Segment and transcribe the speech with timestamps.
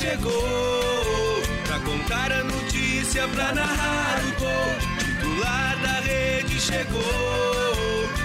[0.00, 4.96] Chegou pra contar a notícia, pra narrar o gol.
[4.98, 7.02] Titular da rede chegou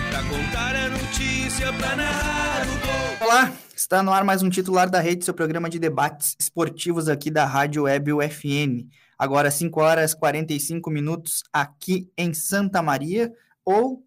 [0.10, 3.28] pra contar a notícia, pra narrar o gol.
[3.28, 7.32] Olá, está no ar mais um titular da rede, seu programa de debates esportivos aqui
[7.32, 8.90] da Rádio Web UFN.
[9.18, 13.32] Agora 5 horas 45 minutos aqui em Santa Maria
[13.64, 14.04] ou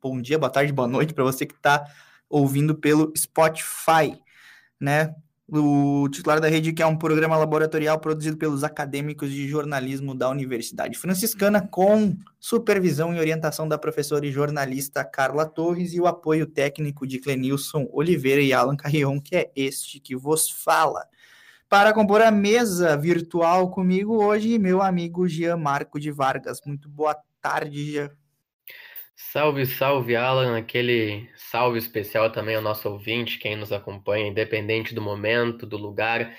[0.00, 1.84] bom dia, boa tarde, boa noite para você que está
[2.28, 4.20] ouvindo pelo Spotify,
[4.78, 5.14] né?
[5.48, 10.28] O titular da rede, que é um programa laboratorial produzido pelos acadêmicos de jornalismo da
[10.28, 16.46] Universidade Franciscana, com supervisão e orientação da professora e jornalista Carla Torres e o apoio
[16.46, 21.06] técnico de Clenilson Oliveira e Alan Carrion, que é este que vos fala.
[21.68, 26.60] Para compor a mesa virtual comigo hoje, meu amigo Jean Marco de Vargas.
[26.64, 28.23] Muito boa tarde, Jean.
[29.16, 30.56] Salve, salve, Alan.
[30.56, 36.36] Aquele salve especial também ao nosso ouvinte, quem nos acompanha, independente do momento, do lugar.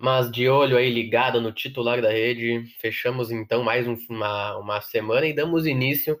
[0.00, 4.80] Mas de olho aí ligado no titular da rede, fechamos então mais um, uma, uma
[4.80, 6.18] semana e damos início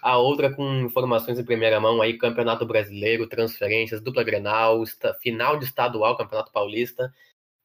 [0.00, 4.84] a outra com informações em primeira mão aí, Campeonato Brasileiro, transferências, dupla Grenal,
[5.20, 7.12] final de estadual, Campeonato Paulista.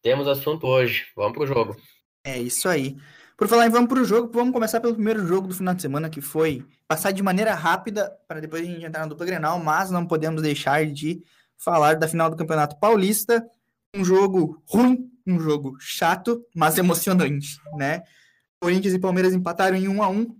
[0.02, 1.06] Temos assunto hoje.
[1.16, 1.78] Vamos pro jogo.
[2.26, 2.98] É isso aí.
[3.42, 5.82] Por falar em vamos para o jogo, vamos começar pelo primeiro jogo do final de
[5.82, 9.58] semana, que foi passar de maneira rápida, para depois a gente entrar na dupla Grenal,
[9.58, 11.24] mas não podemos deixar de
[11.58, 13.44] falar da final do Campeonato Paulista.
[13.96, 18.04] Um jogo ruim, um jogo chato, mas emocionante, né?
[18.60, 20.38] Corinthians e Palmeiras empataram em 1 a 1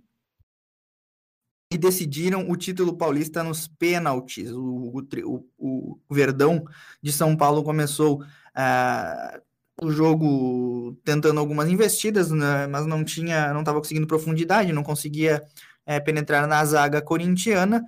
[1.72, 4.48] e decidiram o título paulista nos pênaltis.
[4.52, 6.64] O, o, o, o Verdão
[7.02, 9.42] de São Paulo começou uh,
[9.82, 15.42] o jogo tentando algumas investidas, né, mas não tinha, não estava conseguindo profundidade, não conseguia
[15.84, 17.84] é, penetrar na zaga corintiana.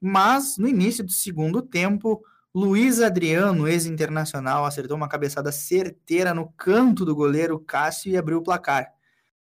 [0.00, 2.22] Mas no início do segundo tempo,
[2.54, 8.42] Luiz Adriano, ex-internacional, acertou uma cabeçada certeira no canto do goleiro Cássio e abriu o
[8.42, 8.92] placar.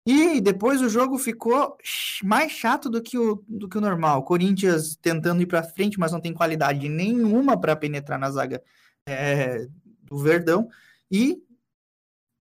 [0.05, 1.77] E depois o jogo ficou
[2.23, 4.23] mais chato do que o, do que o normal.
[4.23, 8.63] Corinthians tentando ir para frente, mas não tem qualidade nenhuma para penetrar na zaga
[9.05, 9.67] é,
[10.03, 10.67] do Verdão.
[11.11, 11.37] E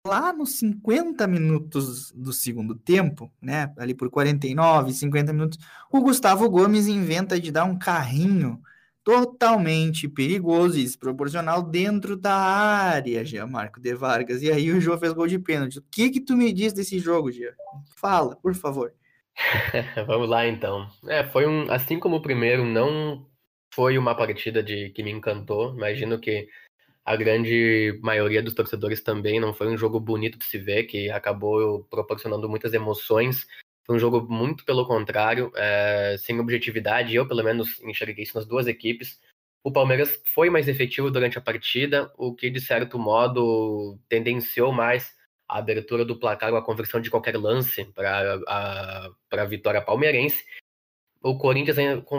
[0.07, 5.59] lá nos 50 minutos do segundo tempo, né, ali por 49, 50 minutos,
[5.91, 8.61] o Gustavo Gomes inventa de dar um carrinho
[9.03, 14.41] totalmente perigoso e desproporcional dentro da área, Jean Marco de Vargas.
[14.41, 15.79] E aí o João fez gol de pênalti.
[15.79, 17.53] O que que tu me diz desse jogo, Jean?
[17.95, 18.93] Fala, por favor.
[20.07, 20.89] Vamos lá então.
[21.07, 23.25] É, foi um, assim como o primeiro, não
[23.73, 25.73] foi uma partida de que me encantou.
[25.73, 26.49] Imagino que
[27.07, 29.39] a grande maioria dos torcedores também.
[29.39, 33.47] Não foi um jogo bonito de se ver, que acabou proporcionando muitas emoções.
[33.85, 37.15] Foi um jogo muito pelo contrário, é, sem objetividade.
[37.15, 39.21] Eu, pelo menos, enxerguei isso nas duas equipes.
[39.63, 45.15] O Palmeiras foi mais efetivo durante a partida, o que, de certo modo, tendenciou mais
[45.47, 50.43] a abertura do placar ou a conversão de qualquer lance para a, a vitória palmeirense
[51.27, 51.75] o Corinthians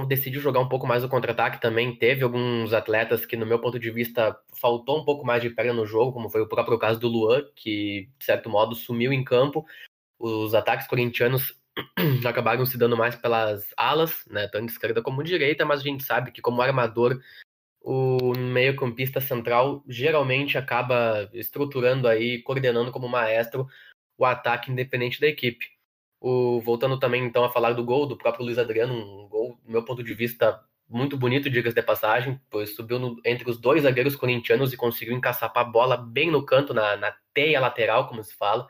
[0.07, 1.97] decidiu jogar um pouco mais o contra-ataque também.
[1.97, 5.73] Teve alguns atletas que, no meu ponto de vista, faltou um pouco mais de perna
[5.73, 9.25] no jogo, como foi o próprio caso do Luan, que, de certo modo, sumiu em
[9.25, 9.65] campo.
[10.19, 11.59] Os ataques corintianos
[12.29, 16.31] acabaram se dando mais pelas alas, né, tanto esquerda como direita, mas a gente sabe
[16.31, 17.19] que, como armador,
[17.81, 23.67] o meio-campista central geralmente acaba estruturando aí, coordenando como maestro
[24.19, 25.78] o ataque independente da equipe.
[26.21, 29.71] O, voltando também então a falar do gol do próprio Luiz Adriano, um gol, do
[29.71, 33.83] meu ponto de vista, muito bonito, diga de passagem, pois subiu no, entre os dois
[33.83, 38.25] zagueiros corintianos e conseguiu encaçapar a bola bem no canto, na, na teia lateral, como
[38.25, 38.67] se fala,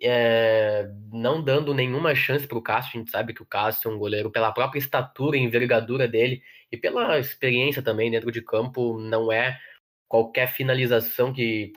[0.00, 2.96] é, não dando nenhuma chance para o Cássio.
[2.96, 6.42] A gente sabe que o Cássio é um goleiro, pela própria estatura e envergadura dele
[6.70, 9.60] e pela experiência também dentro de campo, não é
[10.08, 11.72] qualquer finalização que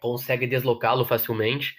[0.00, 1.74] consegue deslocá-lo facilmente.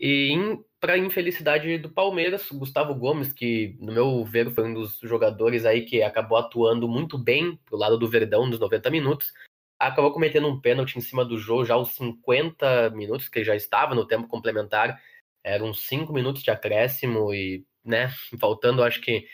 [0.00, 0.34] E
[0.80, 5.82] para infelicidade do Palmeiras, Gustavo Gomes, que no meu ver foi um dos jogadores aí
[5.82, 9.30] que acabou atuando muito bem pro lado do Verdão nos 90 minutos,
[9.78, 13.94] acabou cometendo um pênalti em cima do jogo já aos 50 minutos, que já estava
[13.94, 14.98] no tempo complementar.
[15.44, 18.08] Eram 5 minutos de acréscimo e, né,
[18.40, 19.26] faltando acho que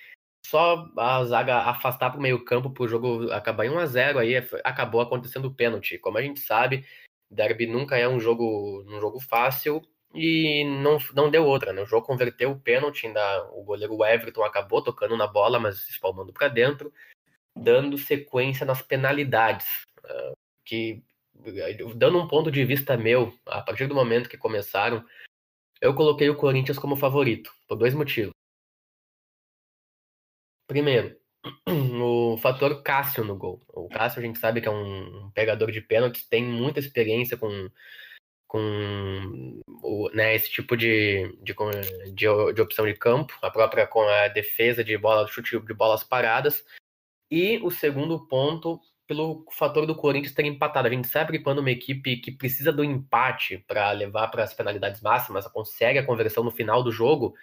[0.45, 3.87] só a zaga afastar para o meio campo para o jogo acabar em 1 a
[3.87, 4.35] 0 aí
[4.65, 5.97] acabou acontecendo o pênalti.
[5.99, 6.85] Como a gente sabe,
[7.31, 9.81] derby nunca é um jogo, um jogo fácil
[10.17, 11.83] e não, não deu outra, né?
[11.83, 16.33] O jogo converteu o pênalti, ainda o goleiro Everton acabou tocando na bola, mas espalmando
[16.33, 16.91] para dentro,
[17.55, 19.67] dando sequência nas penalidades,
[20.05, 20.33] ah,
[20.65, 21.05] que
[21.95, 25.05] dando um ponto de vista meu, a partir do momento que começaram,
[25.83, 28.33] eu coloquei o Corinthians como favorito, por dois motivos.
[30.67, 31.15] Primeiro,
[32.03, 33.62] o fator Cássio no gol.
[33.69, 37.71] O Cássio a gente sabe que é um pegador de pênaltis, tem muita experiência com,
[38.47, 39.61] com
[40.15, 41.55] né, esse tipo de, de,
[42.13, 46.05] de, de, opção de campo, a própria com a defesa de bola, chute de bolas
[46.05, 46.65] paradas.
[47.31, 50.89] E o segundo ponto, pelo fator do Corinthians ter empatado.
[50.89, 54.55] A gente sabe que quando uma equipe que precisa do empate para levar para as
[54.55, 57.35] penalidades máximas consegue a conversão no final do jogo,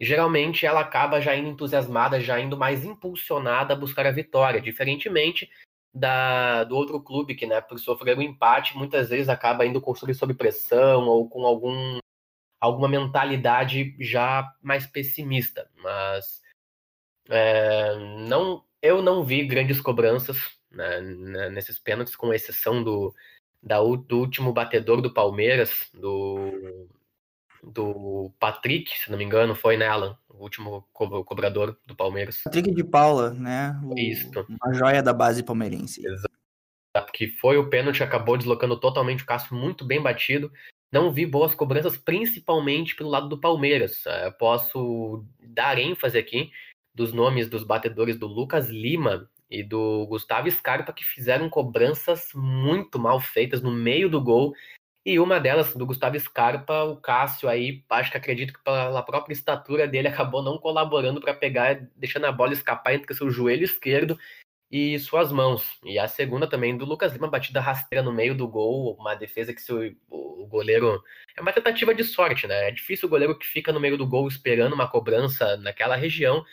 [0.00, 5.50] geralmente ela acaba já indo entusiasmada, já indo mais impulsionada a buscar a vitória, diferentemente
[5.94, 10.14] da, do outro clube que, né, por sofrer um empate, muitas vezes acaba indo construir
[10.14, 11.98] sob pressão ou com algum,
[12.60, 15.70] alguma mentalidade já mais pessimista.
[15.76, 16.40] Mas
[17.28, 17.94] é,
[18.28, 23.14] não, eu não vi grandes cobranças né, né nesses pênaltis, com exceção do,
[23.62, 26.88] da, do último batedor do Palmeiras, do
[27.62, 32.42] do Patrick, se não me engano, foi nela, o último co cobrador do Palmeiras.
[32.42, 33.78] Patrick de Paula, né?
[33.84, 34.30] O, Isso.
[34.62, 36.04] A joia da base palmeirense.
[36.06, 37.12] Exato.
[37.12, 40.52] Que foi o pênalti, acabou deslocando totalmente o Cássio, muito bem batido.
[40.90, 44.04] Não vi boas cobranças, principalmente pelo lado do Palmeiras.
[44.24, 46.50] Eu posso dar ênfase aqui
[46.94, 52.98] dos nomes dos batedores do Lucas Lima e do Gustavo Scarpa, que fizeram cobranças muito
[52.98, 54.54] mal feitas no meio do gol
[55.08, 59.32] e uma delas, do Gustavo Scarpa, o Cássio aí, acho que acredito que pela própria
[59.32, 64.18] estatura dele, acabou não colaborando para pegar, deixando a bola escapar entre seu joelho esquerdo
[64.70, 65.78] e suas mãos.
[65.82, 69.54] E a segunda também do Lucas Lima, batida rasteira no meio do gol, uma defesa
[69.54, 71.02] que se o, o, goleiro.
[71.34, 72.68] É uma tentativa de sorte, né?
[72.68, 76.44] É difícil o goleiro que fica no meio do gol esperando uma cobrança naquela região,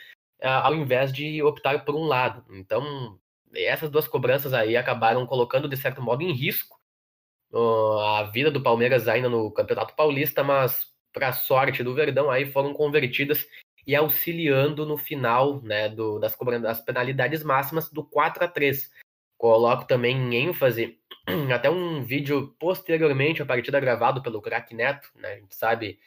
[0.41, 2.45] ao invés de optar por um lado.
[2.55, 3.19] Então,
[3.53, 6.75] essas duas cobranças aí acabaram colocando, de certo modo, em risco
[7.59, 12.73] a vida do Palmeiras ainda no Campeonato Paulista, mas para sorte do Verdão aí foram
[12.73, 13.47] convertidas
[13.87, 18.91] e auxiliando no final né, do, das, das penalidades máximas do 4 a 3
[19.37, 20.97] Coloco também em ênfase
[21.53, 25.99] até um vídeo posteriormente a partida gravado pelo craque Neto, né, a gente sabe,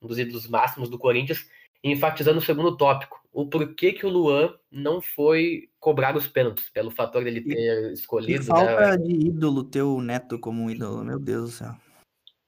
[0.00, 1.48] um dos ídolos máximos do Corinthians,
[1.92, 6.90] enfatizando o segundo tópico, o porquê que o Luan não foi cobrar os pênaltis, pelo
[6.90, 8.40] fator dele ter escolhido.
[8.40, 8.96] Que falta né?
[8.96, 11.76] de ídolo ter o Neto como um ídolo, meu Deus do céu.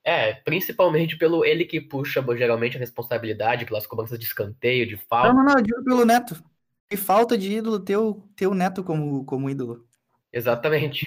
[0.03, 5.29] É, principalmente pelo ele que puxa geralmente a responsabilidade pelas cobranças de escanteio, de falta.
[5.29, 6.43] Não, não, não, eu digo pelo Neto.
[6.89, 9.87] Que falta de ídolo ter o, ter o Neto como, como ídolo.
[10.33, 11.07] Exatamente.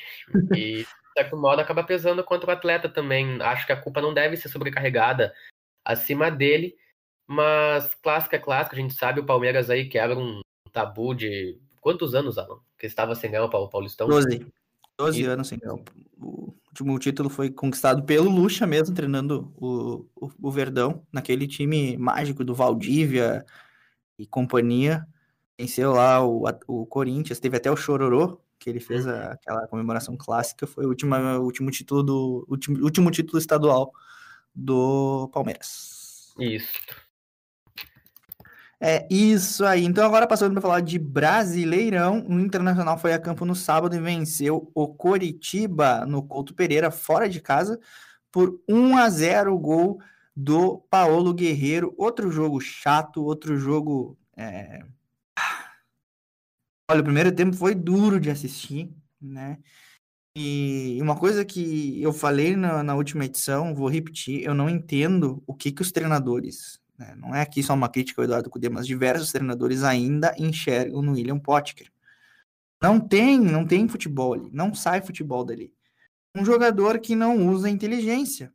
[0.56, 0.88] E, de
[1.18, 3.42] certo modo, acaba pesando contra o atleta também.
[3.42, 5.34] Acho que a culpa não deve ser sobrecarregada
[5.84, 6.76] acima dele,
[7.32, 10.42] mas clássica é clássica, a gente sabe, o Palmeiras aí quebra um
[10.74, 12.60] tabu de quantos anos, Alan?
[12.78, 14.10] Que estava sem ganhar o Paulistão?
[14.10, 14.46] Doze.
[14.98, 15.76] Doze anos sem ganhar.
[16.20, 21.96] O último título foi conquistado pelo Lucha mesmo, treinando o, o, o, Verdão, naquele time
[21.96, 23.46] mágico do Valdívia
[24.20, 25.08] e companhia.
[25.58, 30.18] Venceu lá o, o Corinthians, teve até o Chororô, que ele fez a, aquela comemoração
[30.18, 33.94] clássica, foi o último, último título do último, último título estadual
[34.54, 36.34] do Palmeiras.
[36.38, 36.74] Isso.
[38.84, 39.86] É isso aí.
[39.86, 44.00] Então, agora passando para falar de Brasileirão, o Internacional foi a campo no sábado e
[44.00, 47.80] venceu o Coritiba no Couto Pereira, fora de casa,
[48.32, 50.02] por 1 a 0 o gol
[50.36, 51.94] do Paulo Guerreiro.
[51.96, 54.18] Outro jogo chato, outro jogo.
[54.36, 54.84] É...
[56.90, 59.60] Olha, o primeiro tempo foi duro de assistir, né?
[60.36, 65.44] E uma coisa que eu falei na, na última edição, vou repetir, eu não entendo
[65.46, 67.16] o que, que os treinadores né?
[67.18, 71.14] Não é aqui só uma crítica ao Eduardo Cudê, mas diversos treinadores ainda enxergam no
[71.14, 71.92] William Potker.
[72.80, 75.74] Não tem, não tem futebol ali, não sai futebol dali.
[76.36, 78.54] Um jogador que não usa inteligência.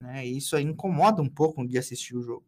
[0.00, 0.26] Né?
[0.26, 2.44] Isso incomoda um pouco de assistir o jogo.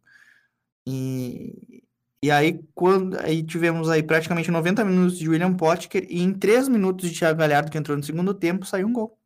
[0.87, 1.83] E,
[2.23, 6.67] e aí, quando aí tivemos aí praticamente 90 minutos de William Potker e em 3
[6.69, 9.17] minutos de Thiago Galhardo que entrou no segundo tempo, saiu um gol.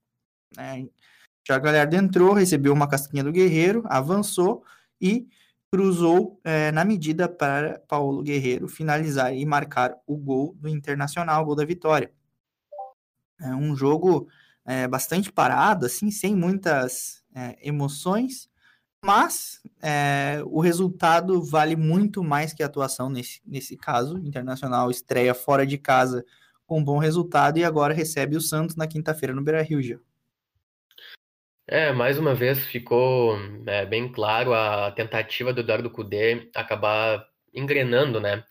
[0.55, 0.87] Né?
[1.45, 4.63] Thiago Galhardo entrou, recebeu uma casquinha do Guerreiro, avançou
[5.01, 5.27] e
[5.73, 11.45] cruzou é, na medida para Paulo Guerreiro finalizar e marcar o gol do Internacional, o
[11.47, 12.13] gol da vitória.
[13.41, 14.27] É um jogo
[14.63, 18.47] é, bastante parado, assim, sem muitas é, emoções.
[19.03, 24.19] Mas é, o resultado vale muito mais que a atuação nesse, nesse caso.
[24.19, 26.23] Internacional estreia fora de casa
[26.67, 29.99] com um bom resultado e agora recebe o Santos na quinta-feira no Beira-Rio.
[31.67, 38.19] É, mais uma vez ficou é, bem claro a tentativa do Eduardo Cudê acabar engrenando,
[38.19, 38.43] né?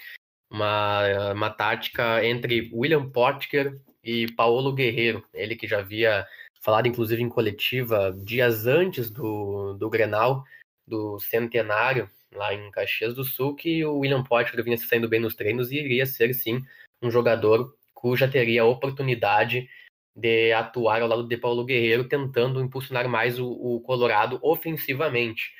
[0.50, 6.26] Uma, uma tática entre William Potker e Paulo Guerreiro, ele que já havia
[6.62, 10.44] falado inclusive em coletiva dias antes do, do Grenal,
[10.86, 15.20] do centenário, lá em Caxias do Sul, que o William Potker vinha se saindo bem
[15.20, 16.62] nos treinos e iria ser, sim,
[17.02, 19.68] um jogador cuja teria oportunidade
[20.14, 25.52] de atuar ao lado de Paulo Guerreiro, tentando impulsionar mais o, o Colorado ofensivamente.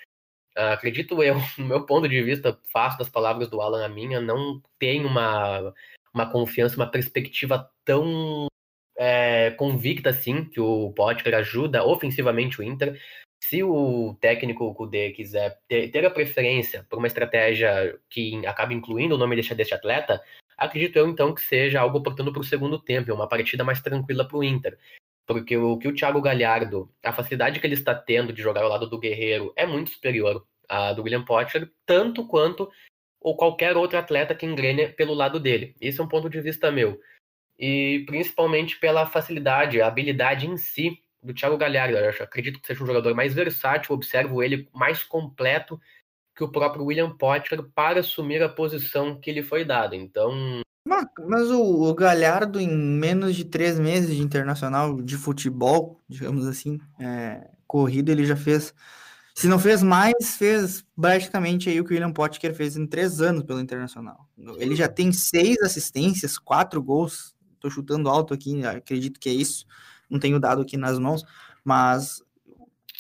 [0.57, 4.21] Uh, acredito eu, no meu ponto de vista, faço das palavras do Alan a minha,
[4.21, 5.73] não tem uma,
[6.13, 8.47] uma confiança, uma perspectiva tão
[8.99, 13.01] é, convicta assim que o Potker ajuda ofensivamente o Inter.
[13.43, 19.17] Se o técnico Kudê quiser ter, ter, a preferência por uma estratégia que acabe incluindo
[19.17, 20.23] o nome deste, deste atleta,
[20.57, 24.27] acredito eu então que seja algo oportuno para o segundo tempo, uma partida mais tranquila
[24.27, 24.79] para o Inter.
[25.27, 28.69] Porque o que o Thiago Galhardo, a facilidade que ele está tendo de jogar ao
[28.69, 32.71] lado do Guerreiro é muito superior à do William Potker, tanto quanto
[33.21, 35.75] ou qualquer outro atleta que engrene pelo lado dele.
[35.81, 37.01] Esse é um ponto de vista meu.
[37.59, 41.97] E principalmente pela facilidade, a habilidade em si do Thiago Galhardo.
[41.97, 45.81] Eu acredito que seja um jogador mais versátil, observo ele mais completo
[46.35, 49.95] que o próprio William Potker para assumir a posição que lhe foi dada.
[49.95, 50.63] Então.
[50.85, 56.81] Mas o, o Galhardo, em menos de três meses de internacional de futebol, digamos assim,
[56.99, 58.75] é, corrido, ele já fez.
[59.35, 63.21] Se não fez mais, fez praticamente aí o que o William Potker fez em três
[63.21, 64.29] anos pelo Internacional.
[64.59, 67.35] Ele já tem seis assistências, quatro gols.
[67.55, 69.65] Estou chutando alto aqui, acredito que é isso.
[70.11, 71.25] Não tenho dado aqui nas mãos,
[71.65, 72.23] mas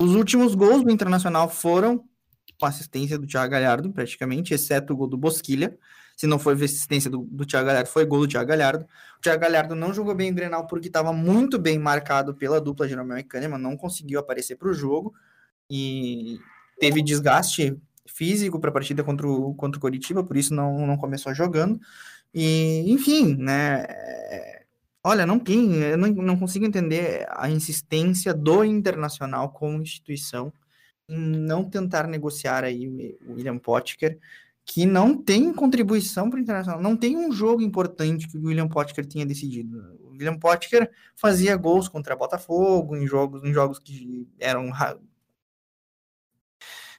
[0.00, 2.02] os últimos gols do Internacional foram
[2.62, 5.76] com assistência do Thiago Galhardo, praticamente, exceto o gol do Bosquilha.
[6.16, 8.86] Se não foi assistência do, do Thiago Galhardo, foi gol do Thiago Galhardo.
[9.18, 12.86] O Thiago Galhardo não jogou bem o Grenal porque estava muito bem marcado pela dupla
[12.86, 15.12] Jeromel e Kahneman, não conseguiu aparecer para o jogo
[15.68, 16.38] e
[16.78, 17.76] teve desgaste
[18.06, 21.80] físico para a partida contra o, contra o Coritiba, por isso não, não começou jogando.
[22.32, 23.86] E, enfim, né?
[23.88, 24.62] É,
[25.02, 30.52] olha, não tem, eu não, não consigo entender a insistência do Internacional como instituição
[31.12, 32.88] não tentar negociar aí
[33.26, 34.18] o William Potker,
[34.64, 38.68] que não tem contribuição para o Internacional, não tem um jogo importante que o William
[38.68, 39.98] Potker tinha decidido.
[40.00, 44.70] O William Potker fazia gols contra Botafogo, em jogos, em jogos que eram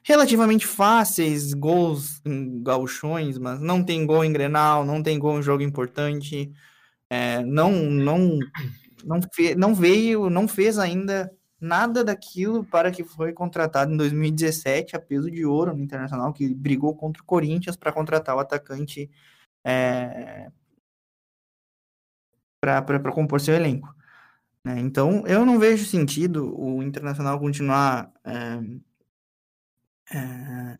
[0.04, 5.42] relativamente fáceis, gols em gauchões, mas não tem gol em Grenal, não tem gol em
[5.42, 6.52] jogo importante,
[7.08, 8.38] é, não, não,
[9.02, 11.32] não, fe, não veio, não fez ainda
[11.64, 16.54] nada daquilo para que foi contratado em 2017 a peso de ouro no Internacional, que
[16.54, 19.10] brigou contra o Corinthians para contratar o atacante
[19.64, 20.50] é,
[22.60, 23.94] para compor seu elenco.
[24.64, 24.78] Né?
[24.80, 28.60] Então, eu não vejo sentido o Internacional continuar é,
[30.16, 30.78] é,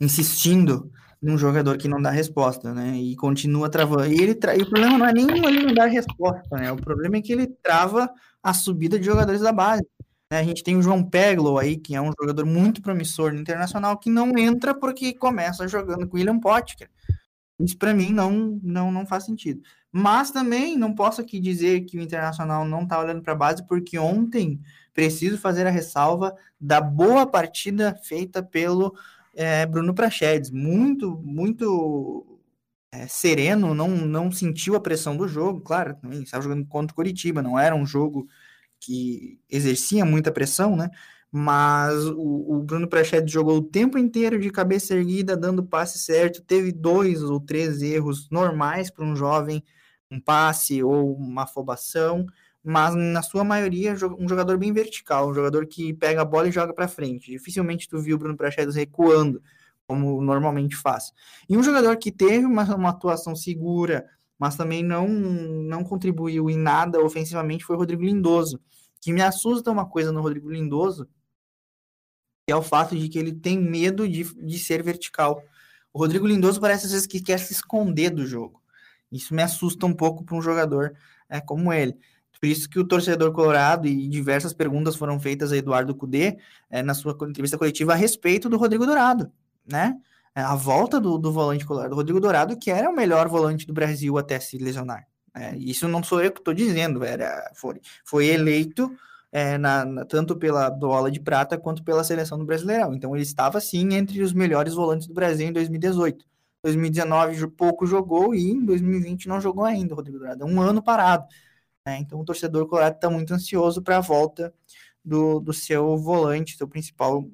[0.00, 2.96] insistindo num jogador que não dá resposta, né?
[2.96, 4.06] E continua travando.
[4.06, 4.56] E, ele tra...
[4.56, 6.70] e o problema não é nem ele não dar resposta, né?
[6.70, 8.08] O problema é que ele trava
[8.40, 9.84] a subida de jogadores da base.
[10.30, 10.38] Né?
[10.38, 13.98] A gente tem o João Peglo aí, que é um jogador muito promissor no Internacional,
[13.98, 16.90] que não entra porque começa jogando com o William Potker.
[17.58, 19.62] Isso para mim não, não, não faz sentido.
[19.90, 23.66] Mas também não posso aqui dizer que o Internacional não está olhando para a base,
[23.66, 24.60] porque ontem
[24.94, 28.94] preciso fazer a ressalva da boa partida feita pelo
[29.34, 30.50] é, Bruno Prachedes.
[30.50, 32.38] Muito, muito
[32.92, 35.60] é, sereno, não, não sentiu a pressão do jogo.
[35.60, 38.28] Claro, também estava jogando contra o Curitiba, não era um jogo
[38.80, 40.90] que exercia muita pressão, né?
[41.30, 46.42] Mas o, o Bruno Prachete jogou o tempo inteiro de cabeça erguida, dando passe certo.
[46.42, 49.62] Teve dois ou três erros normais para um jovem,
[50.10, 52.26] um passe ou uma afobação,
[52.64, 56.52] mas na sua maioria um jogador bem vertical, um jogador que pega a bola e
[56.52, 57.30] joga para frente.
[57.30, 59.42] Dificilmente tu viu o Bruno Prachedes recuando,
[59.86, 61.12] como normalmente faz.
[61.48, 64.06] E um jogador que teve uma, uma atuação segura,
[64.38, 68.60] mas também não, não contribuiu em nada ofensivamente foi o Rodrigo Lindoso.
[69.00, 71.08] Que me assusta uma coisa no Rodrigo Lindoso,
[72.46, 75.42] que é o fato de que ele tem medo de, de ser vertical.
[75.92, 78.62] O Rodrigo Lindoso parece às vezes que quer se esconder do jogo.
[79.10, 80.94] Isso me assusta um pouco para um jogador
[81.28, 81.96] é, como ele.
[82.40, 86.38] Por isso que o torcedor colorado e diversas perguntas foram feitas a Eduardo Cudê
[86.70, 89.32] é, na sua entrevista coletiva a respeito do Rodrigo Dourado,
[89.66, 89.96] né?
[90.38, 93.72] É, a volta do, do volante colorado, Rodrigo Dourado, que era o melhor volante do
[93.72, 95.04] Brasil até se lesionar.
[95.34, 98.88] É, isso não sou eu que estou dizendo, era, foi, foi eleito
[99.32, 102.94] é, na, na, tanto pela bola de prata quanto pela seleção do Brasileirão.
[102.94, 106.24] Então ele estava sim entre os melhores volantes do Brasil em 2018.
[106.62, 110.44] 2019 pouco jogou e em 2020 não jogou ainda, Rodrigo Dourado.
[110.44, 111.26] É um ano parado.
[111.84, 111.98] Né?
[111.98, 114.54] Então o torcedor colorado está muito ansioso para a volta
[115.04, 117.28] do, do seu volante, seu principal,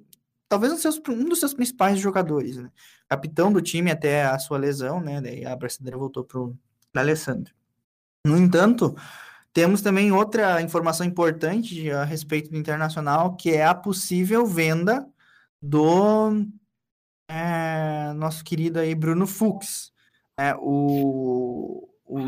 [0.48, 2.70] talvez um, seus, um dos seus principais jogadores, né?
[3.08, 5.20] capitão do time até a sua lesão, né?
[5.20, 6.56] Daí a brasileira voltou para o
[6.94, 7.54] Alessandro.
[8.26, 8.96] No entanto,
[9.52, 15.06] temos também outra informação importante a respeito do Internacional, que é a possível venda
[15.60, 16.44] do
[17.28, 19.92] é, nosso querido aí Bruno Fux.
[20.36, 22.20] É, o, o,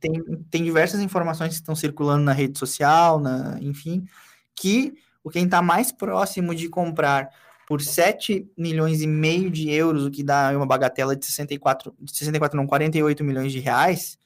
[0.00, 4.06] tem, tem diversas informações que estão circulando na rede social, na, enfim,
[4.56, 4.94] que
[5.24, 7.30] o quem está mais próximo de comprar
[7.66, 12.14] por 7 milhões e meio de euros, o que dá uma bagatela de 64, de
[12.14, 14.18] 64 não, 48 milhões de reais,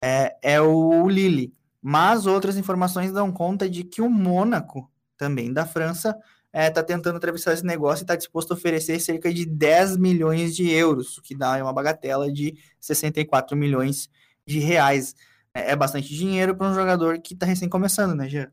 [0.00, 1.54] é, é o Lille.
[1.80, 6.10] Mas outras informações dão conta de que o Mônaco, também da França,
[6.52, 9.96] está é, tá tentando atravessar esse negócio e está disposto a oferecer cerca de 10
[9.96, 14.10] milhões de euros, o que dá uma bagatela de 64 milhões
[14.46, 15.16] de reais.
[15.54, 18.50] É, é bastante dinheiro para um jogador que está recém começando, né, Gê?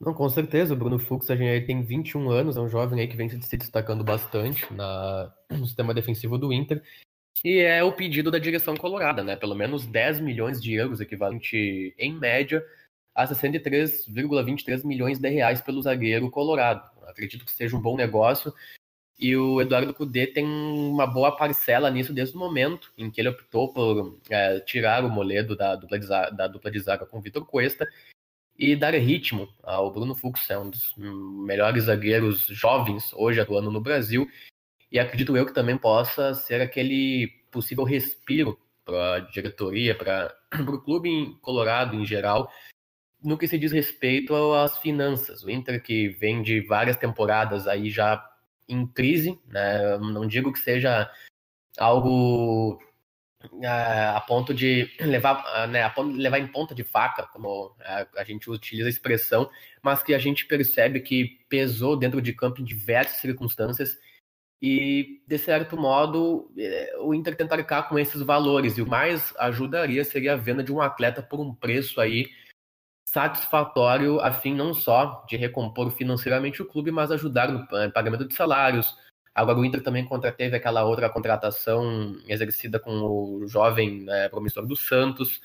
[0.00, 0.74] Não, com certeza.
[0.74, 4.04] O Bruno Fux gente tem 21 anos, é um jovem aí que vem se destacando
[4.04, 6.82] bastante na, no sistema defensivo do Inter.
[7.44, 9.36] E é o pedido da direção colorada, né?
[9.36, 12.64] Pelo menos 10 milhões de euros, equivalente em média
[13.14, 16.88] a 63,23 milhões de reais pelo zagueiro colorado.
[17.06, 18.54] Acredito que seja um bom negócio.
[19.18, 23.30] E o Eduardo Cudê tem uma boa parcela nisso desde o momento em que ele
[23.30, 27.18] optou por é, tirar o Moledo da dupla de zaga, da dupla de zaga com
[27.18, 27.84] o Vitor Cuesta
[28.58, 33.80] e dar ritmo ao Bruno Fux, é um dos melhores zagueiros jovens hoje atuando no
[33.80, 34.28] Brasil
[34.90, 40.34] e acredito eu que também possa ser aquele possível respiro para a diretoria, para
[40.66, 42.50] o clube em Colorado em geral,
[43.22, 45.44] no que se diz respeito às finanças.
[45.44, 48.24] O Inter que vem de várias temporadas aí já
[48.68, 49.98] em crise, né?
[49.98, 51.10] não digo que seja
[51.78, 52.78] algo
[53.64, 57.74] a ponto de levar, ah, né, a ponto de levar em ponta de faca, como
[57.80, 59.50] a, a, gente utiliza a expressão,
[59.82, 63.98] mas que a gente percebe que pesou dentro de campo em diversas circunstâncias
[64.60, 68.76] e, de certo modo, eh, o Inter tentar arcar com esses valores.
[68.76, 72.28] E o mais ajudaria seria a venda de um atleta por um preço aí
[73.08, 78.26] satisfatório, a fim não só de recompor financeiramente o clube, mas ajudar no eh, pagamento
[78.26, 78.96] de salários.
[79.38, 80.04] Agora o Inter também
[80.36, 85.40] teve aquela outra contratação exercida com o jovem né, promissor do Santos.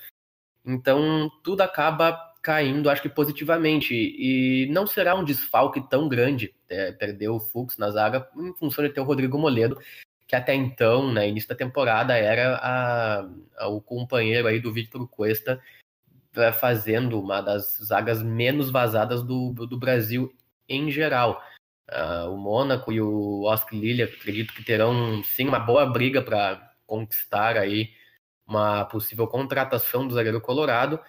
[0.66, 3.94] Então, tudo acaba caindo, acho que positivamente.
[3.94, 8.84] E não será um desfalque tão grande é, perder o Fux na zaga em função
[8.84, 9.80] de ter o Rodrigo Moledo,
[10.28, 13.30] que até então, né, início da temporada, era a,
[13.60, 15.62] a, o companheiro aí do Victor Cuesta,
[16.36, 20.34] é, fazendo uma das zagas menos vazadas do, do Brasil
[20.68, 21.40] em geral.
[21.92, 26.74] Uh, o Mônaco e o Oscar Lille acredito que terão sim uma boa briga para
[26.88, 27.92] conquistar aí
[28.48, 31.00] uma possível contratação do zagueiro colorado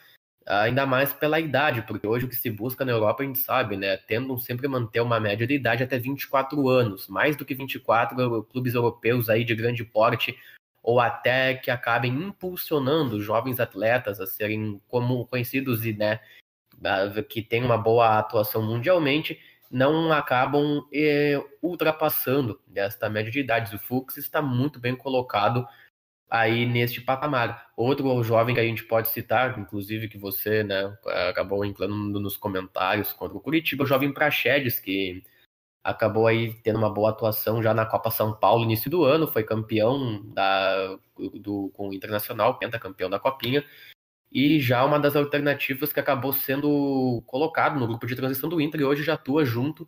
[0.47, 3.77] ainda mais pela idade, porque hoje o que se busca na Europa a gente sabe,
[3.77, 3.97] né?
[3.97, 8.75] Tendo sempre manter uma média de idade até 24 anos, mais do que 24 clubes
[8.75, 10.39] europeus aí de grande porte
[10.83, 16.21] ou até que acabem impulsionando jovens atletas a serem como conhecidos e né,
[17.29, 19.41] que têm uma boa atuação mundialmente,
[19.75, 23.75] não acabam eh, ultrapassando esta média de idade.
[23.75, 25.67] O Fux está muito bem colocado
[26.31, 27.73] aí neste patamar.
[27.77, 30.97] Outro jovem que a gente pode citar, inclusive que você né,
[31.29, 35.25] acabou entrando nos comentários contra o Curitiba, o jovem Praxedes, que
[35.83, 39.43] acabou aí tendo uma boa atuação já na Copa São Paulo início do ano, foi
[39.43, 40.97] campeão da,
[41.35, 43.65] do, com o Internacional, pentacampeão da Copinha,
[44.35, 48.81] e já uma das alternativas que acabou sendo colocado no grupo de transição do Inter
[48.81, 49.87] e hoje já atua junto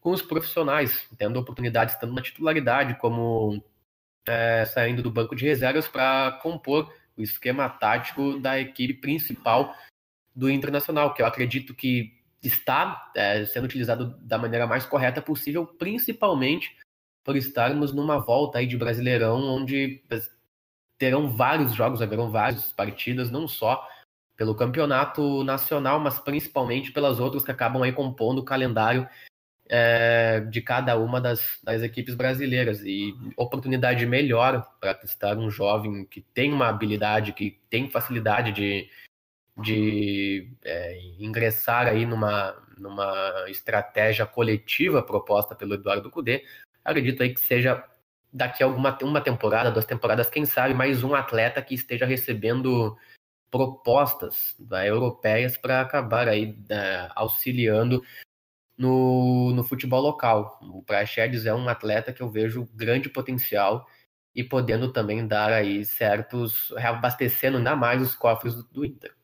[0.00, 3.60] com os profissionais, tendo oportunidades tanto na titularidade como
[4.24, 9.74] é, saindo do banco de reservas para compor o esquema tático da equipe principal
[10.32, 15.66] do Internacional, que eu acredito que está é, sendo utilizado da maneira mais correta possível,
[15.66, 16.76] principalmente
[17.24, 20.00] por estarmos numa volta aí de Brasileirão, onde
[20.98, 23.86] terão vários jogos, haverão várias partidas, não só
[24.36, 29.08] pelo campeonato nacional, mas principalmente pelas outras que acabam aí compondo o calendário
[29.68, 36.04] é, de cada uma das, das, equipes brasileiras e oportunidade melhor para testar um jovem
[36.06, 38.88] que tem uma habilidade, que tem facilidade de,
[39.56, 46.44] de é, ingressar aí numa, numa estratégia coletiva proposta pelo Eduardo Cudê.
[46.84, 47.84] Acredito aí que seja
[48.32, 52.96] daqui a alguma uma temporada, duas temporadas, quem sabe mais um atleta que esteja recebendo
[53.50, 58.02] propostas né, europeias para acabar aí né, auxiliando
[58.76, 60.58] no, no futebol local.
[60.62, 63.86] O Praxedes é um atleta que eu vejo grande potencial
[64.34, 69.17] e podendo também dar aí certos, reabastecendo ainda mais os cofres do, do Inter.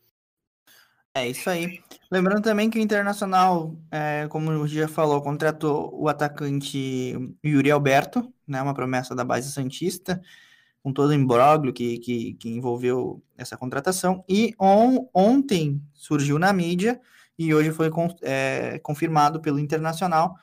[1.17, 1.81] É isso aí.
[2.11, 8.33] Lembrando também que o Internacional, é, como o já falou, contratou o atacante Yuri Alberto,
[8.47, 10.21] né, uma promessa da base Santista,
[10.83, 14.25] com todo o imbróglio que, que, que envolveu essa contratação.
[14.29, 17.01] E on, ontem surgiu na mídia
[17.39, 17.91] e hoje foi
[18.23, 20.35] é, confirmado pelo Internacional.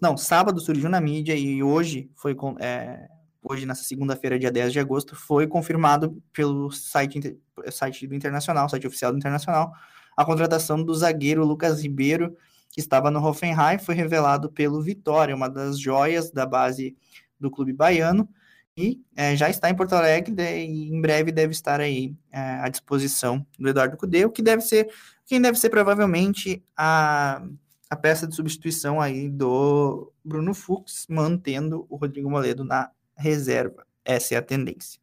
[0.00, 3.08] Não, sábado surgiu na mídia e hoje foi é,
[3.42, 7.36] hoje nessa segunda-feira, dia 10 de agosto, foi confirmado pelo site,
[7.72, 9.72] site do Internacional, site oficial do Internacional,
[10.16, 12.36] a contratação do zagueiro Lucas Ribeiro,
[12.70, 16.96] que estava no Hoffenheim, foi revelado pelo Vitória, uma das joias da base
[17.38, 18.28] do clube baiano,
[18.76, 22.68] e é, já está em Porto Alegre e em breve deve estar aí é, à
[22.68, 24.88] disposição do Eduardo Cudê, o que deve ser,
[25.26, 27.42] quem deve ser provavelmente a,
[27.90, 33.86] a peça de substituição aí do Bruno Fux, mantendo o Rodrigo Moledo na reserva.
[34.02, 34.98] Essa é a tendência.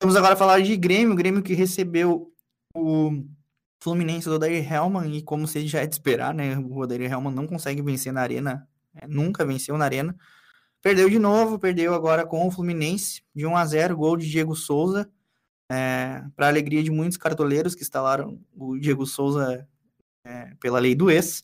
[0.00, 2.30] Vamos agora falar de Grêmio, o Grêmio que recebeu
[2.74, 3.24] o
[3.80, 6.56] Fluminense do Odair Helman, e como se já é de esperar, né?
[6.58, 10.16] O Odair Helman não consegue vencer na arena, é, nunca venceu na arena.
[10.82, 14.54] Perdeu de novo, perdeu agora com o Fluminense, de 1 a 0 gol de Diego
[14.54, 15.10] Souza,
[15.70, 19.66] é, para alegria de muitos cartoleiros que instalaram o Diego Souza
[20.24, 21.42] é, pela lei do ex.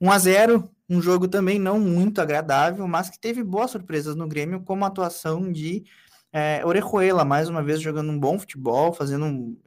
[0.00, 4.26] 1 a 0 um jogo também não muito agradável, mas que teve boas surpresas no
[4.26, 5.84] Grêmio, como a atuação de
[6.32, 9.58] é, Orejuela, mais uma vez jogando um bom futebol, fazendo um,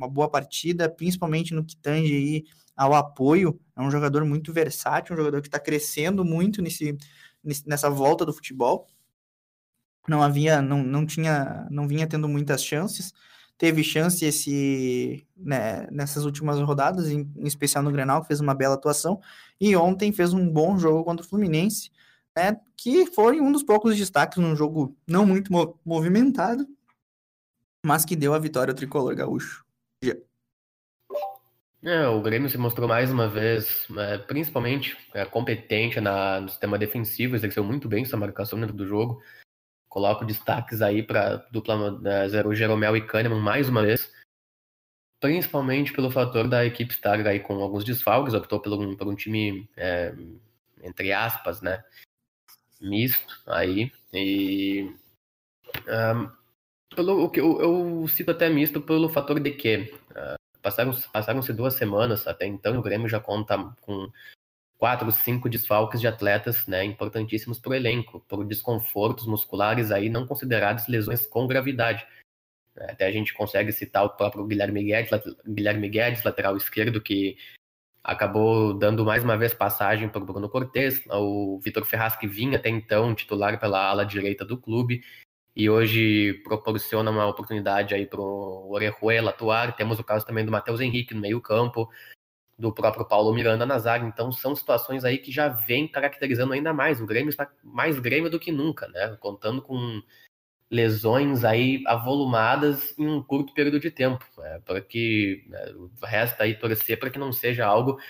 [0.00, 2.44] uma boa partida, principalmente no que tange aí
[2.76, 3.60] ao apoio.
[3.76, 6.96] É um jogador muito versátil, um jogador que está crescendo muito nesse,
[7.66, 8.86] nessa volta do futebol.
[10.08, 13.12] Não havia, não, não tinha, não vinha tendo muitas chances.
[13.58, 18.54] Teve chance esse né, nessas últimas rodadas, em, em especial no Grenal, que fez uma
[18.54, 19.20] bela atuação.
[19.60, 21.90] E ontem fez um bom jogo contra o Fluminense,
[22.34, 25.52] né, que foi um dos poucos destaques num jogo não muito
[25.84, 26.66] movimentado,
[27.84, 29.64] mas que deu a vitória ao tricolor gaúcho.
[31.82, 36.78] É, o Grêmio se mostrou mais uma vez, é, principalmente é, competente na, no sistema
[36.78, 39.22] defensivo, exerceu muito bem sua marcação dentro do jogo.
[39.88, 44.12] Coloco destaques aí para dupla né, Zero Jeromel e Kahneman mais uma vez,
[45.20, 49.14] principalmente pelo fator da equipe estar aí com alguns desfalques, optou por um, por um
[49.14, 50.14] time, é,
[50.82, 51.82] entre aspas, né,
[52.78, 54.94] misto aí, e
[56.94, 62.26] pelo, eu, eu, cito até misto pelo fator de que uh, passaram-se passaram duas semanas,
[62.26, 64.10] até então o Grêmio já conta com
[64.80, 70.26] quatro, cinco desfalques de atletas né, importantíssimos para o elenco, por desconfortos musculares aí não
[70.26, 72.06] considerados lesões com gravidade.
[72.74, 75.10] Até a gente consegue citar o próprio Guilherme Guedes,
[75.46, 77.36] Guilherme Guedes lateral esquerdo, que
[78.02, 82.56] acabou dando mais uma vez passagem para o Bruno Cortes, o Vitor Ferraz, que vinha
[82.56, 85.02] até então titular pela ala direita do clube,
[85.60, 89.76] e hoje proporciona uma oportunidade aí para o Orejuela atuar.
[89.76, 91.86] Temos o caso também do Matheus Henrique no meio campo,
[92.58, 94.06] do próprio Paulo Miranda na zaga.
[94.06, 96.98] Então são situações aí que já vem caracterizando ainda mais.
[96.98, 99.14] O Grêmio está mais Grêmio do que nunca, né?
[99.20, 100.02] Contando com
[100.70, 104.24] lesões aí avolumadas em um curto período de tempo.
[104.38, 104.62] Né?
[104.64, 108.00] Para que né, resta aí torcer para que não seja algo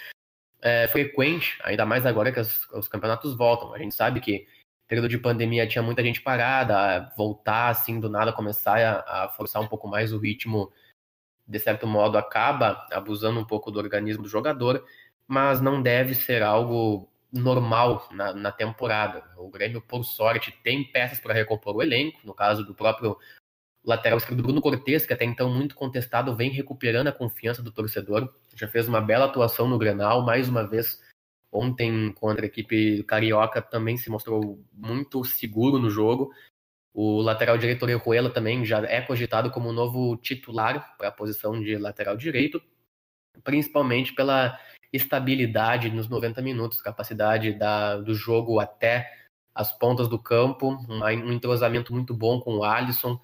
[0.62, 3.74] é, frequente, ainda mais agora que os campeonatos voltam.
[3.74, 4.46] A gente sabe que
[4.90, 9.62] período de pandemia tinha muita gente parada, voltar assim do nada, começar a, a forçar
[9.62, 10.72] um pouco mais o ritmo,
[11.46, 14.84] de certo modo, acaba abusando um pouco do organismo do jogador,
[15.28, 19.22] mas não deve ser algo normal na, na temporada.
[19.36, 23.16] O Grêmio, por sorte, tem peças para recompor o elenco, no caso do próprio
[23.84, 28.28] lateral esquerdo Bruno Cortes, que até então muito contestado, vem recuperando a confiança do torcedor,
[28.56, 31.00] já fez uma bela atuação no Grenal, mais uma vez
[31.52, 36.32] Ontem, contra a equipe carioca, também se mostrou muito seguro no jogo.
[36.94, 41.76] O lateral direito Orejuela também já é cogitado como novo titular para a posição de
[41.76, 42.62] lateral direito,
[43.42, 44.58] principalmente pela
[44.92, 49.10] estabilidade nos 90 minutos, capacidade da, do jogo até
[49.54, 53.20] as pontas do campo, um entrosamento muito bom com o Alisson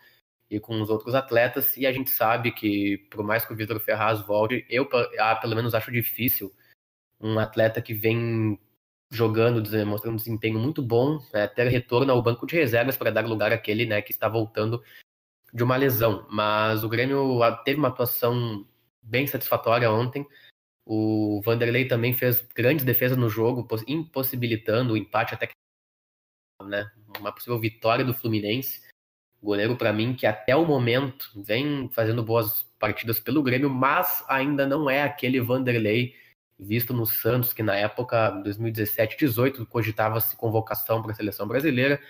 [0.51, 1.77] e com os outros atletas.
[1.77, 5.55] E a gente sabe que, por mais que o Vitor Ferraz volte, eu ah, pelo
[5.55, 6.53] menos acho difícil
[7.21, 8.59] um atleta que vem
[9.11, 13.27] jogando, mostrando um desempenho muito bom, né, ter retorno ao banco de reservas para dar
[13.27, 14.83] lugar àquele né, que está voltando
[15.53, 16.27] de uma lesão.
[16.31, 18.67] Mas o Grêmio teve uma atuação
[19.03, 20.27] bem satisfatória ontem.
[20.85, 25.51] O Vanderlei também fez grandes defesas no jogo, impossibilitando o empate até
[26.65, 28.85] né, uma possível vitória do Fluminense.
[29.43, 34.67] Goleiro, para mim, que até o momento vem fazendo boas partidas pelo Grêmio, mas ainda
[34.67, 36.15] não é aquele Vanderlei
[36.59, 42.01] visto no Santos, que na época, 2017-18, cogitava-se convocação para a seleção brasileira,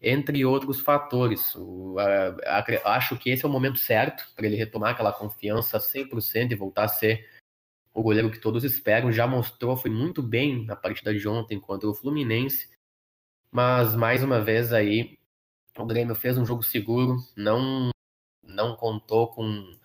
[0.00, 1.54] entre outros fatores.
[1.54, 5.78] O, a, a, acho que esse é o momento certo para ele retomar aquela confiança
[5.78, 7.28] 100% e voltar a ser
[7.92, 9.12] o goleiro que todos esperam.
[9.12, 12.68] Já mostrou, foi muito bem na partida de ontem contra o Fluminense,
[13.50, 15.18] mas mais uma vez aí
[15.78, 17.90] o Grêmio fez um jogo seguro, não
[18.42, 19.78] não contou com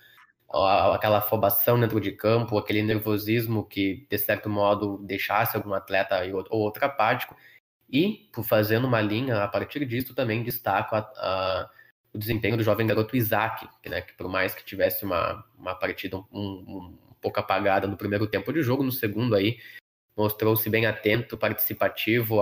[0.51, 6.59] aquela afobação dentro de campo, aquele nervosismo que, de certo modo, deixasse algum atleta ou
[6.59, 7.35] outro apático.
[7.89, 11.69] E, por fazendo uma linha, a partir disso também destaco a, a,
[12.13, 15.75] o desempenho do jovem garoto Isaac, que, né, que por mais que tivesse uma, uma
[15.75, 19.57] partida um, um, um pouco apagada no primeiro tempo de jogo, no segundo aí
[20.19, 22.41] mostrou-se bem atento, participativo,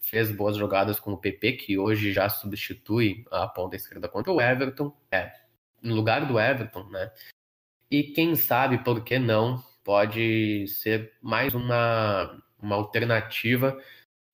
[0.00, 4.40] fez boas jogadas com o PP, que hoje já substitui a ponta esquerda contra o
[4.40, 4.96] Everton.
[5.10, 5.32] É,
[5.82, 7.10] no lugar do Everton, né?
[7.90, 13.76] E quem sabe, por que não, pode ser mais uma, uma alternativa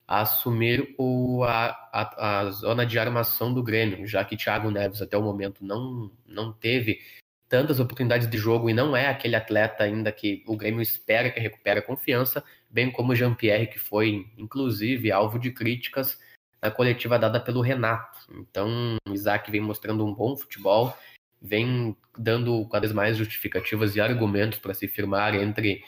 [0.07, 5.01] a assumir o, a, a, a zona de armação do Grêmio, já que Thiago Neves
[5.01, 7.01] até o momento não, não teve
[7.49, 11.39] tantas oportunidades de jogo e não é aquele atleta ainda que o Grêmio espera que
[11.39, 16.19] recupere a confiança, bem como Jean-Pierre, que foi, inclusive, alvo de críticas
[16.61, 18.19] na coletiva dada pelo Renato.
[18.31, 20.95] Então, o Isaac vem mostrando um bom futebol
[21.41, 25.83] vem dando cada vez mais justificativas e argumentos para se firmar entre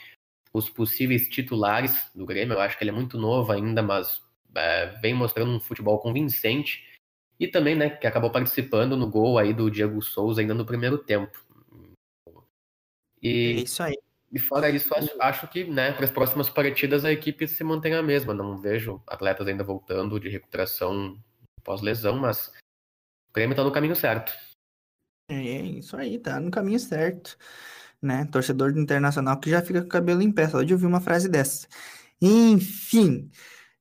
[0.53, 2.53] os possíveis titulares do Grêmio.
[2.53, 4.21] Eu acho que ele é muito novo ainda, mas
[4.55, 6.87] é, vem mostrando um futebol convincente
[7.39, 10.97] e também, né, que acabou participando no gol aí do Diego Souza ainda no primeiro
[10.97, 11.39] tempo.
[13.21, 13.97] E, é isso aí.
[14.31, 17.93] E fora isso, acho, acho que, né, para as próximas partidas a equipe se mantém
[17.93, 18.33] a mesma.
[18.33, 21.17] Não vejo atletas ainda voltando de recuperação
[21.63, 22.49] pós-lesão, mas
[23.29, 24.33] o Grêmio está no caminho certo.
[25.29, 27.37] É isso aí, tá no caminho certo,
[28.01, 28.25] né?
[28.31, 30.99] Torcedor do Internacional que já fica com o cabelo em pé, só de ouvir uma
[30.99, 31.67] frase dessa.
[32.19, 33.29] Enfim,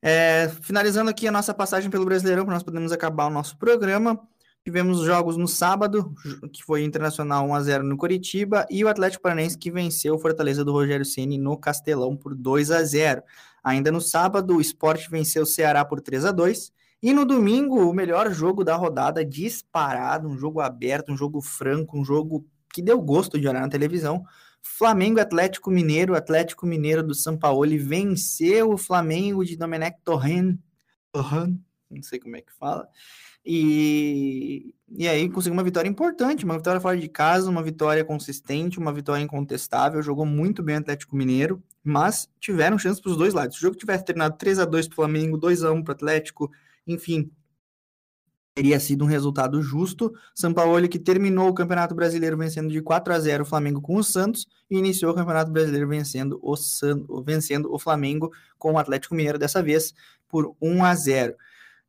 [0.03, 4.21] é, finalizando aqui a nossa passagem pelo Brasileirão, para nós podermos acabar o nosso programa.
[4.63, 6.15] Tivemos jogos no sábado,
[6.53, 10.73] que foi Internacional 1x0 no Coritiba, e o Atlético Paranaense que venceu o Fortaleza do
[10.73, 13.23] Rogério Ceni no Castelão por 2 a 0
[13.65, 17.89] Ainda no sábado, o Sport venceu o Ceará por 3 a 2 e no domingo,
[17.89, 22.83] o melhor jogo da rodada, disparado, um jogo aberto, um jogo franco, um jogo que
[22.83, 24.25] deu gosto de olhar na televisão.
[24.61, 30.59] Flamengo Atlético Mineiro, Atlético Mineiro do São Paulo venceu o Flamengo de Domenech Torren,
[31.13, 31.59] Torren,
[31.91, 32.89] não sei como é que fala.
[33.51, 38.79] E, e aí conseguiu uma vitória importante, uma vitória fora de casa, uma vitória consistente,
[38.79, 40.03] uma vitória incontestável.
[40.03, 43.57] Jogou muito bem o Atlético Mineiro, mas tiveram chance para os dois lados.
[43.57, 45.93] Se o jogo tivesse terminado 3 a 2 para o Flamengo, 2 a 1 para
[45.93, 46.51] o Atlético,
[46.89, 47.31] enfim,
[48.59, 50.13] teria sido um resultado justo.
[50.35, 53.97] São Paulo que terminou o Campeonato Brasileiro vencendo de 4 a 0 o Flamengo com
[53.97, 57.07] o Santos e iniciou o Campeonato Brasileiro vencendo o, San...
[57.25, 59.95] vencendo o Flamengo com o Atlético Mineiro dessa vez
[60.29, 61.37] por 1 a 0.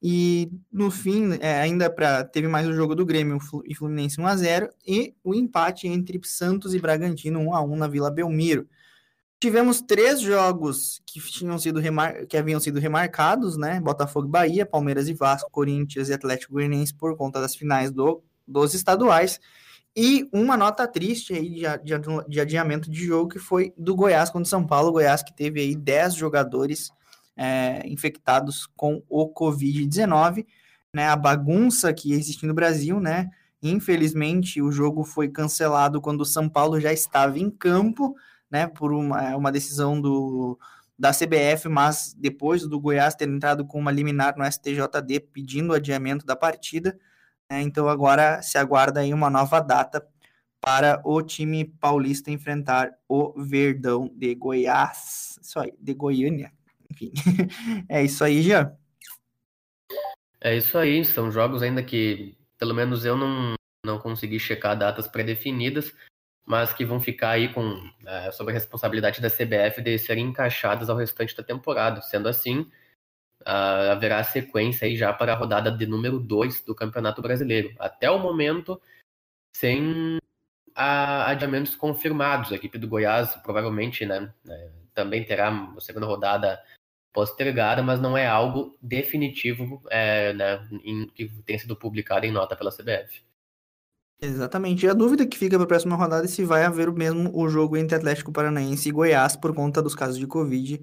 [0.01, 4.27] E no fim, é, ainda para teve mais o jogo do Grêmio e Fluminense 1
[4.27, 8.67] a 0 e o empate entre Santos e Bragantino 1 a 1 na Vila Belmiro.
[9.39, 12.25] Tivemos três jogos que tinham sido remar...
[12.25, 13.79] que haviam sido remarcados, né?
[13.79, 18.21] Botafogo e Bahia, Palmeiras e Vasco, Corinthians e Atlético Goianiense por conta das finais do...
[18.45, 19.39] dos estaduais.
[19.95, 24.65] E uma nota triste aí de, adiamento de jogo que foi do Goiás contra São
[24.65, 24.91] Paulo.
[24.91, 26.91] Goiás que teve aí 10 jogadores
[27.35, 30.45] é, infectados com o Covid-19,
[30.93, 31.07] né?
[31.07, 33.29] A bagunça que existe no Brasil, né?
[33.63, 38.15] Infelizmente, o jogo foi cancelado quando o São Paulo já estava em campo
[38.51, 40.57] né, por uma, é, uma decisão do,
[40.97, 45.75] da CBF, mas depois do Goiás ter entrado com uma liminar no STJD pedindo o
[45.75, 46.99] adiamento da partida,
[47.49, 50.05] né, então agora se aguarda aí uma nova data
[50.61, 56.51] para o time paulista enfrentar o Verdão de Goiás, isso aí, de Goiânia,
[56.91, 57.11] enfim,
[57.87, 58.75] é isso aí, Jean.
[60.41, 63.53] É isso aí, são jogos ainda que, pelo menos eu não,
[63.85, 65.93] não consegui checar datas pré-definidas,
[66.49, 70.89] mas que vão ficar aí com é, sob a responsabilidade da CBF de serem encaixadas
[70.89, 72.01] ao restante da temporada.
[72.01, 72.61] Sendo assim,
[73.41, 77.71] uh, haverá sequência aí já para a rodada de número 2 do Campeonato Brasileiro.
[77.77, 78.81] Até o momento,
[79.55, 82.51] sem uh, adiamentos confirmados.
[82.51, 86.59] A equipe do Goiás provavelmente né, né, também terá a segunda rodada
[87.13, 92.55] postergada, mas não é algo definitivo é, né, em, que tenha sido publicado em nota
[92.55, 93.28] pela CBF.
[94.21, 94.85] Exatamente.
[94.85, 97.31] E a dúvida que fica para a próxima rodada é se vai haver o mesmo
[97.33, 100.81] o jogo entre Atlético Paranaense e Goiás por conta dos casos de Covid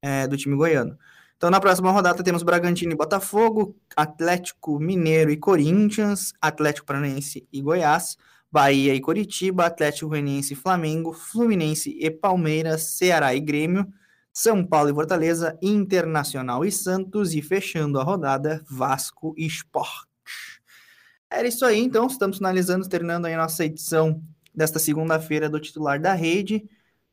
[0.00, 0.96] é, do time goiano.
[1.36, 7.62] Então, na próxima rodada, temos Bragantino e Botafogo, Atlético Mineiro e Corinthians, Atlético Paranaense e
[7.62, 8.16] Goiás,
[8.50, 13.86] Bahia e Coritiba, Atlético Goianiense e Flamengo, Fluminense e Palmeiras, Ceará e Grêmio,
[14.32, 20.07] São Paulo e Fortaleza, Internacional e Santos, e fechando a rodada, Vasco e Sport.
[21.30, 24.22] Era isso aí, então, estamos finalizando, terminando aí a nossa edição
[24.54, 26.68] desta segunda-feira do titular da rede,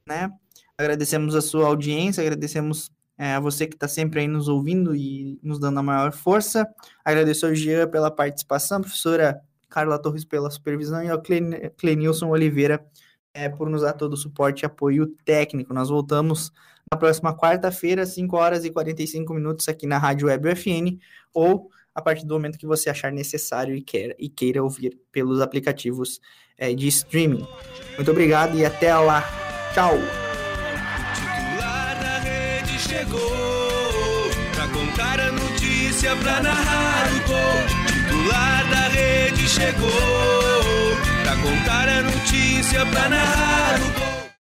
[0.08, 0.32] né?
[0.78, 5.40] Agradecemos a sua audiência, agradecemos é, a você que está sempre aí nos ouvindo e
[5.42, 6.68] nos dando a maior força.
[7.04, 11.22] Agradeço ao Jean pela participação, a professora Carla Torres pela supervisão e ao
[11.78, 12.86] Clenilson Oliveira
[13.34, 15.74] é, por nos dar todo o suporte e apoio técnico.
[15.74, 16.52] Nós voltamos
[16.90, 20.98] na próxima quarta-feira, 5 horas e 45 minutos aqui na Rádio Web UFN
[21.34, 25.40] ou a partir do momento que você achar necessário e queira, e queira ouvir pelos
[25.40, 26.20] aplicativos
[26.58, 27.48] é, de streaming.
[27.96, 29.24] Muito obrigado e até lá.
[29.74, 29.98] Tchau.
[41.24, 44.15] Pra contar a notícia, pra narrar o gol.